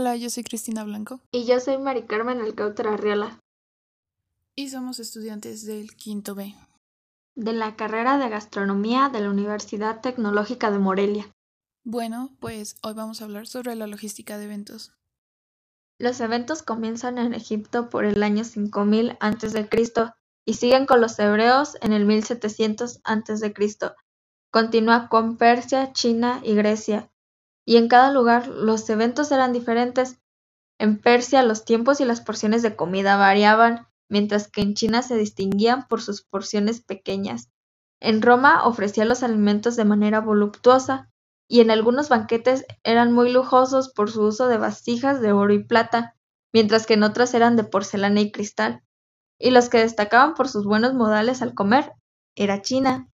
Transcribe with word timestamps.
Hola, 0.00 0.14
yo 0.14 0.30
soy 0.30 0.44
Cristina 0.44 0.84
Blanco. 0.84 1.18
Y 1.32 1.44
yo 1.44 1.58
soy 1.58 1.76
Mari 1.76 2.04
Carmen 2.04 2.40
Alcáutar 2.40 2.86
Arriola. 2.86 3.40
Y 4.54 4.68
somos 4.68 5.00
estudiantes 5.00 5.66
del 5.66 5.96
quinto 5.96 6.36
B. 6.36 6.54
De 7.34 7.52
la 7.52 7.74
carrera 7.74 8.16
de 8.16 8.28
gastronomía 8.28 9.08
de 9.08 9.22
la 9.22 9.30
Universidad 9.30 10.00
Tecnológica 10.00 10.70
de 10.70 10.78
Morelia. 10.78 11.34
Bueno, 11.82 12.30
pues 12.38 12.76
hoy 12.84 12.94
vamos 12.94 13.20
a 13.20 13.24
hablar 13.24 13.48
sobre 13.48 13.74
la 13.74 13.88
logística 13.88 14.38
de 14.38 14.44
eventos. 14.44 14.92
Los 15.98 16.20
eventos 16.20 16.62
comienzan 16.62 17.18
en 17.18 17.34
Egipto 17.34 17.88
por 17.88 18.04
el 18.04 18.22
año 18.22 18.44
5000 18.44 19.16
a.C. 19.18 19.68
y 20.44 20.54
siguen 20.54 20.86
con 20.86 21.00
los 21.00 21.18
hebreos 21.18 21.76
en 21.80 21.92
el 21.92 22.04
1700 22.06 23.00
a.C. 23.02 23.52
Continúa 24.52 25.08
con 25.08 25.36
Persia, 25.36 25.92
China 25.92 26.40
y 26.44 26.54
Grecia, 26.54 27.10
y 27.68 27.76
en 27.76 27.86
cada 27.86 28.10
lugar 28.10 28.48
los 28.48 28.88
eventos 28.88 29.30
eran 29.30 29.52
diferentes. 29.52 30.18
En 30.78 30.98
Persia 30.98 31.42
los 31.42 31.66
tiempos 31.66 32.00
y 32.00 32.06
las 32.06 32.22
porciones 32.22 32.62
de 32.62 32.74
comida 32.74 33.18
variaban, 33.18 33.86
mientras 34.08 34.48
que 34.50 34.62
en 34.62 34.72
China 34.72 35.02
se 35.02 35.16
distinguían 35.18 35.86
por 35.86 36.00
sus 36.00 36.22
porciones 36.22 36.80
pequeñas. 36.80 37.50
En 38.00 38.22
Roma 38.22 38.66
ofrecía 38.66 39.04
los 39.04 39.22
alimentos 39.22 39.76
de 39.76 39.84
manera 39.84 40.22
voluptuosa, 40.22 41.10
y 41.46 41.60
en 41.60 41.70
algunos 41.70 42.08
banquetes 42.08 42.64
eran 42.84 43.12
muy 43.12 43.30
lujosos 43.30 43.92
por 43.92 44.10
su 44.10 44.22
uso 44.22 44.48
de 44.48 44.56
vasijas 44.56 45.20
de 45.20 45.32
oro 45.32 45.52
y 45.52 45.62
plata, 45.62 46.16
mientras 46.54 46.86
que 46.86 46.94
en 46.94 47.02
otros 47.02 47.34
eran 47.34 47.56
de 47.56 47.64
porcelana 47.64 48.22
y 48.22 48.32
cristal. 48.32 48.82
Y 49.38 49.50
los 49.50 49.68
que 49.68 49.76
destacaban 49.76 50.32
por 50.32 50.48
sus 50.48 50.64
buenos 50.64 50.94
modales 50.94 51.42
al 51.42 51.52
comer 51.52 51.92
era 52.34 52.62
China. 52.62 53.10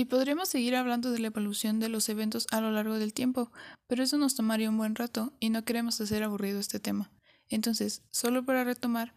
Y 0.00 0.04
podríamos 0.04 0.48
seguir 0.48 0.76
hablando 0.76 1.10
de 1.10 1.18
la 1.18 1.26
evolución 1.26 1.80
de 1.80 1.88
los 1.88 2.08
eventos 2.08 2.46
a 2.52 2.60
lo 2.60 2.70
largo 2.70 3.00
del 3.00 3.12
tiempo, 3.12 3.50
pero 3.88 4.04
eso 4.04 4.16
nos 4.16 4.36
tomaría 4.36 4.70
un 4.70 4.78
buen 4.78 4.94
rato 4.94 5.32
y 5.40 5.50
no 5.50 5.64
queremos 5.64 6.00
hacer 6.00 6.22
aburrido 6.22 6.60
este 6.60 6.78
tema. 6.78 7.10
Entonces, 7.48 8.04
solo 8.12 8.44
para 8.44 8.62
retomar, 8.62 9.12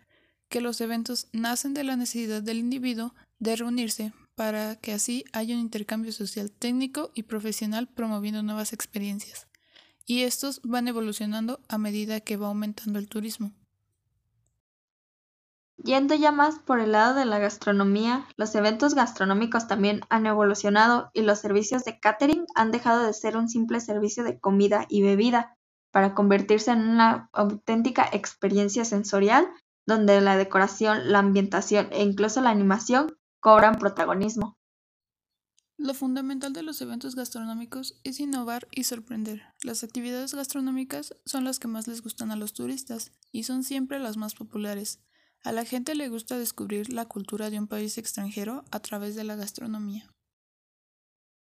que 0.50 0.60
los 0.60 0.82
eventos 0.82 1.28
nacen 1.34 1.76
de 1.76 1.84
la 1.84 1.98
necesidad 1.98 2.42
del 2.42 2.58
individuo 2.58 3.14
de 3.38 3.58
reunirse 3.58 4.12
para 4.34 4.76
que 4.76 4.92
así 4.92 5.24
haya 5.34 5.54
un 5.54 5.62
intercambio 5.62 6.12
social 6.12 6.52
técnico 6.52 7.12
y 7.14 7.24
profesional 7.24 7.88
promoviendo 7.88 8.42
nuevas 8.42 8.74
experiencias. 8.74 9.48
Y 10.08 10.24
estos 10.24 10.62
van 10.64 10.88
evolucionando 10.88 11.62
a 11.70 11.78
medida 11.78 12.22
que 12.22 12.38
va 12.38 12.48
aumentando 12.48 12.98
el 12.98 13.08
turismo. 13.08 13.54
Yendo 15.84 16.14
ya 16.14 16.32
más 16.32 16.60
por 16.60 16.80
el 16.80 16.92
lado 16.92 17.16
de 17.16 17.26
la 17.26 17.40
gastronomía, 17.40 18.26
los 18.38 18.54
eventos 18.54 18.94
gastronómicos 18.94 19.68
también 19.68 20.02
han 20.10 20.28
evolucionado 20.28 21.10
y 21.14 21.22
los 21.22 21.40
servicios 21.40 21.84
de 21.86 22.00
catering 22.00 22.46
han 22.54 22.72
dejado 22.72 23.04
de 23.04 23.14
ser 23.14 23.36
un 23.36 23.50
simple 23.50 23.80
servicio 23.80 24.24
de 24.24 24.40
comida 24.40 24.86
y 24.90 25.02
bebida 25.02 25.58
para 25.92 26.14
convertirse 26.14 26.72
en 26.72 26.88
una 26.88 27.30
auténtica 27.34 28.08
experiencia 28.12 28.86
sensorial 28.86 29.48
donde 29.88 30.22
la 30.22 30.38
decoración, 30.38 31.12
la 31.12 31.20
ambientación 31.20 31.88
e 31.92 32.04
incluso 32.04 32.42
la 32.42 32.52
animación 32.52 33.18
cobran 33.40 33.80
protagonismo. 33.80 34.58
Lo 35.78 35.96
fundamental 35.96 36.54
de 36.54 36.62
los 36.62 36.80
eventos 36.82 37.16
gastronómicos 37.16 38.00
es 38.04 38.20
innovar 38.20 38.68
y 38.70 38.84
sorprender. 38.84 39.42
Las 39.64 39.84
actividades 39.84 40.36
gastronómicas 40.36 41.16
son 41.26 41.44
las 41.44 41.58
que 41.58 41.68
más 41.68 41.88
les 41.88 42.04
gustan 42.04 42.30
a 42.30 42.36
los 42.36 42.54
turistas 42.54 43.12
y 43.32 43.44
son 43.44 43.64
siempre 43.64 43.98
las 43.98 44.16
más 44.16 44.36
populares. 44.36 45.00
A 45.44 45.52
la 45.52 45.66
gente 45.66 45.96
le 45.96 46.08
gusta 46.08 46.38
descubrir 46.38 46.94
la 46.94 47.06
cultura 47.06 47.50
de 47.50 47.58
un 47.58 47.68
país 47.68 47.98
extranjero 47.98 48.64
a 48.70 48.80
través 48.80 49.16
de 49.16 49.24
la 49.24 49.36
gastronomía. 49.36 50.08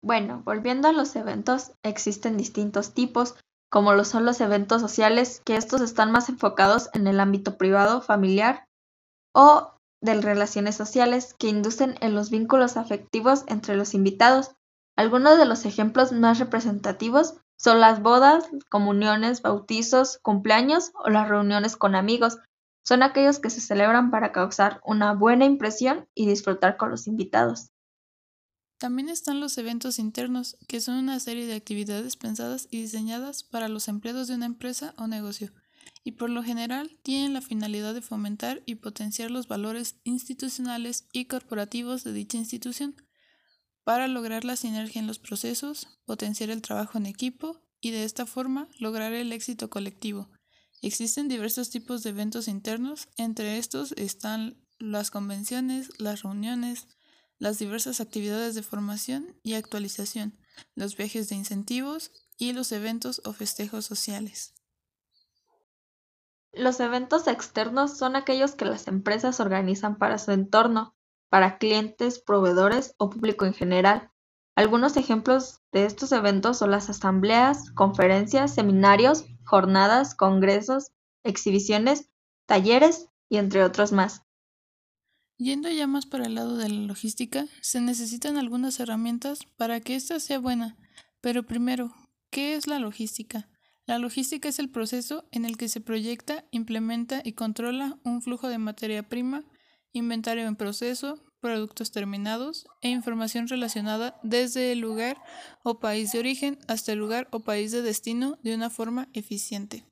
Bueno, 0.02 0.42
volviendo 0.46 0.88
a 0.88 0.92
los 0.92 1.14
eventos, 1.16 1.72
existen 1.82 2.38
distintos 2.38 2.94
tipos, 2.94 3.34
como 3.70 3.92
lo 3.92 4.04
son 4.04 4.24
los 4.24 4.40
eventos 4.40 4.80
sociales, 4.80 5.42
que 5.44 5.56
estos 5.56 5.82
están 5.82 6.10
más 6.12 6.30
enfocados 6.30 6.88
en 6.94 7.06
el 7.06 7.20
ámbito 7.20 7.58
privado, 7.58 8.00
familiar 8.00 8.64
o 9.34 9.74
de 10.02 10.18
relaciones 10.18 10.76
sociales 10.76 11.34
que 11.38 11.48
inducen 11.48 11.96
en 12.00 12.14
los 12.14 12.30
vínculos 12.30 12.78
afectivos 12.78 13.44
entre 13.48 13.76
los 13.76 13.92
invitados. 13.92 14.52
Algunos 14.96 15.36
de 15.36 15.44
los 15.44 15.66
ejemplos 15.66 16.12
más 16.12 16.38
representativos 16.38 17.34
son 17.58 17.80
las 17.80 18.00
bodas, 18.00 18.48
comuniones, 18.70 19.42
bautizos, 19.42 20.18
cumpleaños 20.22 20.92
o 20.94 21.10
las 21.10 21.28
reuniones 21.28 21.76
con 21.76 21.94
amigos, 21.94 22.38
son 22.82 23.02
aquellos 23.02 23.38
que 23.38 23.50
se 23.50 23.60
celebran 23.60 24.10
para 24.10 24.32
causar 24.32 24.80
una 24.84 25.14
buena 25.14 25.44
impresión 25.44 26.08
y 26.14 26.26
disfrutar 26.26 26.76
con 26.76 26.90
los 26.90 27.06
invitados. 27.06 27.70
También 28.78 29.10
están 29.10 29.40
los 29.40 29.58
eventos 29.58 29.98
internos, 29.98 30.56
que 30.66 30.80
son 30.80 30.96
una 30.96 31.20
serie 31.20 31.46
de 31.46 31.54
actividades 31.54 32.16
pensadas 32.16 32.66
y 32.70 32.80
diseñadas 32.80 33.42
para 33.42 33.68
los 33.68 33.88
empleados 33.88 34.26
de 34.28 34.36
una 34.36 34.46
empresa 34.46 34.94
o 34.96 35.06
negocio, 35.06 35.52
y 36.02 36.12
por 36.12 36.30
lo 36.30 36.42
general 36.42 36.98
tienen 37.02 37.34
la 37.34 37.42
finalidad 37.42 37.92
de 37.92 38.00
fomentar 38.00 38.62
y 38.64 38.76
potenciar 38.76 39.30
los 39.30 39.48
valores 39.48 39.96
institucionales 40.04 41.06
y 41.12 41.26
corporativos 41.26 42.04
de 42.04 42.14
dicha 42.14 42.38
institución, 42.38 42.96
para 43.84 44.08
lograr 44.08 44.44
la 44.44 44.56
sinergia 44.56 45.00
en 45.00 45.06
los 45.06 45.18
procesos, 45.18 45.98
potenciar 46.06 46.48
el 46.48 46.62
trabajo 46.62 46.96
en 46.96 47.06
equipo 47.06 47.60
y 47.80 47.90
de 47.90 48.04
esta 48.04 48.24
forma 48.24 48.68
lograr 48.78 49.12
el 49.12 49.32
éxito 49.32 49.68
colectivo, 49.68 50.30
Existen 50.82 51.28
diversos 51.28 51.68
tipos 51.68 52.02
de 52.02 52.10
eventos 52.10 52.48
internos, 52.48 53.08
entre 53.16 53.58
estos 53.58 53.92
están 53.92 54.56
las 54.78 55.10
convenciones, 55.10 55.90
las 55.98 56.22
reuniones, 56.22 56.86
las 57.38 57.58
diversas 57.58 58.00
actividades 58.00 58.54
de 58.54 58.62
formación 58.62 59.36
y 59.42 59.54
actualización, 59.54 60.38
los 60.74 60.96
viajes 60.96 61.28
de 61.28 61.36
incentivos 61.36 62.12
y 62.38 62.52
los 62.52 62.72
eventos 62.72 63.20
o 63.24 63.32
festejos 63.32 63.84
sociales. 63.84 64.54
Los 66.52 66.80
eventos 66.80 67.28
externos 67.28 67.96
son 67.96 68.16
aquellos 68.16 68.54
que 68.54 68.64
las 68.64 68.88
empresas 68.88 69.38
organizan 69.38 69.98
para 69.98 70.18
su 70.18 70.32
entorno, 70.32 70.96
para 71.28 71.58
clientes, 71.58 72.18
proveedores 72.18 72.94
o 72.98 73.10
público 73.10 73.44
en 73.44 73.54
general. 73.54 74.10
Algunos 74.56 74.96
ejemplos 74.96 75.60
de 75.72 75.84
estos 75.84 76.10
eventos 76.12 76.58
son 76.58 76.72
las 76.72 76.90
asambleas, 76.90 77.70
conferencias, 77.70 78.54
seminarios, 78.54 79.26
jornadas, 79.50 80.14
congresos, 80.14 80.92
exhibiciones, 81.24 82.08
talleres 82.46 83.08
y 83.28 83.38
entre 83.38 83.64
otros 83.64 83.90
más. 83.90 84.22
Yendo 85.38 85.68
ya 85.68 85.88
más 85.88 86.06
para 86.06 86.26
el 86.26 86.36
lado 86.36 86.56
de 86.56 86.68
la 86.68 86.86
logística, 86.86 87.46
se 87.60 87.80
necesitan 87.80 88.36
algunas 88.36 88.78
herramientas 88.78 89.40
para 89.56 89.80
que 89.80 89.96
ésta 89.96 90.20
sea 90.20 90.38
buena. 90.38 90.76
Pero 91.20 91.42
primero, 91.42 91.92
¿qué 92.30 92.54
es 92.54 92.68
la 92.68 92.78
logística? 92.78 93.48
La 93.86 93.98
logística 93.98 94.48
es 94.48 94.60
el 94.60 94.70
proceso 94.70 95.24
en 95.32 95.44
el 95.44 95.56
que 95.56 95.68
se 95.68 95.80
proyecta, 95.80 96.44
implementa 96.52 97.20
y 97.24 97.32
controla 97.32 97.98
un 98.04 98.22
flujo 98.22 98.48
de 98.48 98.58
materia 98.58 99.02
prima, 99.02 99.42
inventario 99.92 100.46
en 100.46 100.54
proceso, 100.54 101.18
productos 101.40 101.90
terminados 101.90 102.66
e 102.82 102.88
información 102.88 103.48
relacionada 103.48 104.18
desde 104.22 104.72
el 104.72 104.80
lugar 104.80 105.16
o 105.62 105.80
país 105.80 106.12
de 106.12 106.18
origen 106.18 106.58
hasta 106.68 106.92
el 106.92 106.98
lugar 106.98 107.28
o 107.32 107.40
país 107.40 107.72
de 107.72 107.82
destino 107.82 108.38
de 108.42 108.54
una 108.54 108.70
forma 108.70 109.08
eficiente. 109.12 109.84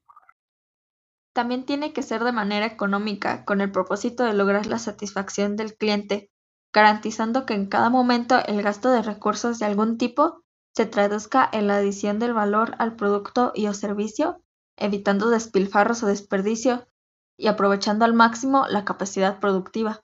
También 1.35 1.65
tiene 1.65 1.93
que 1.93 2.03
ser 2.03 2.25
de 2.25 2.33
manera 2.33 2.67
económica, 2.67 3.45
con 3.45 3.61
el 3.61 3.71
propósito 3.71 4.25
de 4.25 4.35
lograr 4.35 4.67
la 4.67 4.79
satisfacción 4.79 5.57
del 5.57 5.77
cliente, 5.77 6.31
garantizando 6.73 7.47
que 7.47 7.55
en 7.55 7.67
cada 7.67 7.91
momento 7.91 8.39
el 8.47 8.63
gasto 8.63 8.91
de 8.91 9.03
recursos 9.03 9.59
de 9.59 9.67
algún 9.67 9.99
tipo 9.99 10.43
se 10.75 10.87
traduzca 10.87 11.49
en 11.53 11.67
la 11.67 11.77
adición 11.77 12.19
del 12.19 12.35
valor 12.35 12.75
al 12.79 12.97
producto 12.97 13.53
y 13.55 13.67
o 13.67 13.75
servicio, 13.75 14.43
evitando 14.77 15.31
despilfarros 15.31 16.03
o 16.03 16.07
desperdicio 16.07 16.89
y 17.37 17.47
aprovechando 17.47 18.05
al 18.05 18.15
máximo 18.15 18.67
la 18.69 18.85
capacidad 18.85 19.41
productiva. 19.41 20.03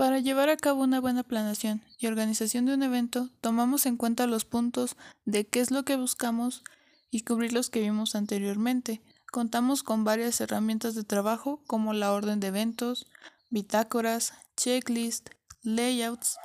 Para 0.00 0.18
llevar 0.18 0.48
a 0.48 0.56
cabo 0.56 0.82
una 0.82 0.98
buena 0.98 1.22
planeación 1.24 1.82
y 1.98 2.06
organización 2.06 2.64
de 2.64 2.72
un 2.72 2.82
evento, 2.82 3.28
tomamos 3.42 3.84
en 3.84 3.98
cuenta 3.98 4.26
los 4.26 4.46
puntos 4.46 4.96
de 5.26 5.46
qué 5.46 5.60
es 5.60 5.70
lo 5.70 5.84
que 5.84 5.96
buscamos 5.96 6.64
y 7.10 7.20
cubrir 7.20 7.52
los 7.52 7.68
que 7.68 7.82
vimos 7.82 8.14
anteriormente. 8.14 9.02
Contamos 9.30 9.82
con 9.82 10.02
varias 10.02 10.40
herramientas 10.40 10.94
de 10.94 11.04
trabajo 11.04 11.60
como 11.66 11.92
la 11.92 12.14
orden 12.14 12.40
de 12.40 12.46
eventos, 12.46 13.08
bitácoras, 13.50 14.32
checklist, 14.56 15.28
layouts, 15.60 16.38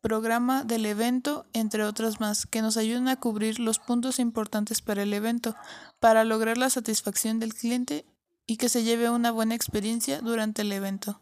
programa 0.00 0.64
del 0.64 0.84
evento, 0.84 1.46
entre 1.52 1.84
otras 1.84 2.18
más, 2.18 2.46
que 2.46 2.62
nos 2.62 2.76
ayudan 2.76 3.06
a 3.06 3.20
cubrir 3.20 3.60
los 3.60 3.78
puntos 3.78 4.18
importantes 4.18 4.82
para 4.82 5.04
el 5.04 5.14
evento, 5.14 5.54
para 6.00 6.24
lograr 6.24 6.58
la 6.58 6.68
satisfacción 6.68 7.38
del 7.38 7.54
cliente 7.54 8.06
y 8.44 8.56
que 8.56 8.68
se 8.68 8.82
lleve 8.82 9.08
una 9.08 9.30
buena 9.30 9.54
experiencia 9.54 10.20
durante 10.20 10.62
el 10.62 10.72
evento. 10.72 11.20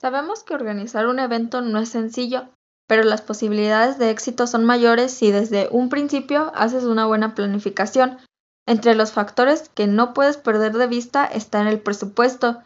Sabemos 0.00 0.44
que 0.44 0.54
organizar 0.54 1.08
un 1.08 1.18
evento 1.18 1.60
no 1.60 1.80
es 1.80 1.88
sencillo, 1.88 2.48
pero 2.86 3.02
las 3.02 3.20
posibilidades 3.20 3.98
de 3.98 4.10
éxito 4.10 4.46
son 4.46 4.64
mayores 4.64 5.12
si 5.12 5.32
desde 5.32 5.68
un 5.72 5.88
principio 5.88 6.52
haces 6.54 6.84
una 6.84 7.06
buena 7.06 7.34
planificación. 7.34 8.18
Entre 8.66 8.94
los 8.94 9.12
factores 9.12 9.68
que 9.70 9.86
no 9.86 10.14
puedes 10.14 10.36
perder 10.36 10.74
de 10.74 10.86
vista 10.86 11.24
está 11.24 11.68
el 11.68 11.80
presupuesto. 11.80 12.62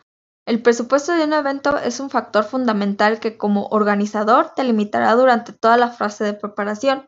El 0.46 0.61
presupuesto 0.61 1.12
de 1.12 1.25
un 1.25 1.32
evento 1.32 1.79
es 1.79 2.00
un 2.00 2.11
factor 2.11 2.44
fundamental 2.44 3.19
que 3.19 3.38
como 3.38 3.67
organizador 3.69 4.50
te 4.55 4.64
limitará 4.64 5.14
durante 5.14 5.52
toda 5.52 5.76
la 5.76 5.88
fase 5.88 6.25
de 6.25 6.34
preparación. 6.34 7.06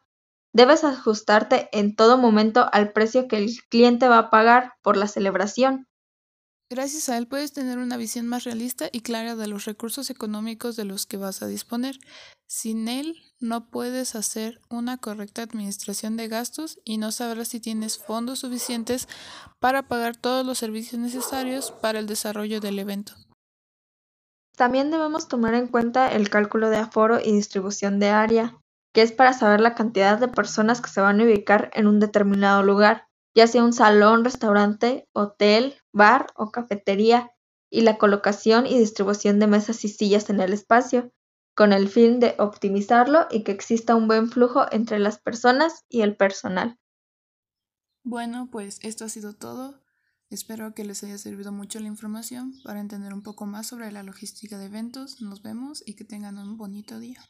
Debes 0.55 0.85
ajustarte 0.85 1.69
en 1.73 1.97
todo 1.97 2.17
momento 2.17 2.69
al 2.73 2.93
precio 2.93 3.29
que 3.29 3.39
el 3.39 3.51
cliente 3.69 4.09
va 4.09 4.19
a 4.19 4.31
pagar 4.31 4.75
por 4.83 4.97
la 4.97 5.09
celebración. 5.09 5.87
Gracias 6.75 7.09
a 7.09 7.17
él 7.19 7.29
puedes 7.29 7.53
tener 7.53 7.79
una 7.79 7.97
visión 7.97 8.27
más 8.27 8.43
realista 8.43 8.89
y 8.91 9.03
clara 9.03 9.37
de 9.37 9.47
los 9.47 9.65
recursos 9.65 10.11
económicos 10.11 10.75
de 10.75 10.85
los 10.85 11.07
que 11.07 11.17
vas 11.17 11.41
a 11.41 11.47
disponer. 11.47 12.01
Sin 12.49 12.89
él 12.89 13.15
no 13.39 13.71
puedes 13.71 14.17
hacer 14.17 14.61
una 14.69 14.99
correcta 14.99 15.43
administración 15.43 16.17
de 16.17 16.27
gastos 16.27 16.81
y 16.85 16.99
no 16.99 17.13
sabrás 17.13 17.47
si 17.47 17.61
tienes 17.61 17.99
fondos 17.99 18.41
suficientes 18.41 19.07
para 19.61 19.87
pagar 19.87 20.17
todos 20.17 20.45
los 20.45 20.59
servicios 20.59 21.01
necesarios 21.01 21.71
para 21.71 22.01
el 22.01 22.09
desarrollo 22.09 22.61
del 22.61 22.81
evento. 22.81 23.13
También 24.57 24.91
debemos 24.91 25.29
tomar 25.29 25.55
en 25.55 25.69
cuenta 25.69 26.11
el 26.11 26.29
cálculo 26.29 26.71
de 26.71 26.79
aforo 26.79 27.21
y 27.21 27.31
distribución 27.31 28.01
de 28.01 28.09
área, 28.09 28.59
que 28.93 29.03
es 29.03 29.13
para 29.13 29.33
saber 29.33 29.61
la 29.61 29.77
cantidad 29.77 30.19
de 30.19 30.27
personas 30.27 30.81
que 30.81 30.91
se 30.91 31.01
van 31.01 31.21
a 31.21 31.25
ubicar 31.25 31.71
en 31.75 31.87
un 31.87 32.01
determinado 32.01 32.65
lugar, 32.65 33.07
ya 33.35 33.47
sea 33.47 33.65
un 33.65 33.73
salón, 33.73 34.25
restaurante, 34.25 35.09
hotel, 35.13 35.75
bar 35.93 36.27
o 36.37 36.51
cafetería, 36.51 37.31
y 37.71 37.81
la 37.81 37.99
colocación 37.99 38.67
y 38.67 38.79
distribución 38.79 39.41
de 39.41 39.49
mesas 39.49 39.85
y 39.85 39.89
sillas 39.89 40.31
en 40.31 40.41
el 40.41 40.53
espacio, 40.53 41.13
con 41.57 41.73
el 41.73 41.89
fin 41.89 42.21
de 42.21 42.37
optimizarlo 42.39 43.27
y 43.31 43.43
que 43.43 43.53
exista 43.53 43.97
un 43.97 44.07
buen 44.07 44.29
flujo 44.31 44.67
entre 44.71 44.99
las 44.99 45.19
personas 45.19 45.85
y 45.89 46.03
el 46.03 46.17
personal. 46.17 46.79
Bueno, 48.05 48.49
pues 48.51 48.79
esto 48.83 49.05
ha 49.05 49.09
sido 49.09 49.35
todo. 49.35 49.83
Espero 50.31 50.75
que 50.75 50.85
les 50.85 51.03
haya 51.05 51.19
servido 51.19 51.53
mucho 51.53 51.81
la 51.81 51.87
información 51.87 52.55
para 52.65 52.81
entender 52.81 53.15
un 53.15 53.23
poco 53.23 53.47
más 53.47 53.69
sobre 53.69 53.91
la 53.93 54.03
logística 54.03 54.59
de 54.59 54.67
eventos. 54.67 55.21
Nos 55.21 55.43
vemos 55.43 55.83
y 55.87 55.95
que 55.95 56.05
tengan 56.05 56.39
un 56.39 56.57
bonito 56.57 56.99
día. 56.99 57.21